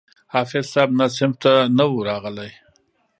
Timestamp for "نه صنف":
0.99-1.35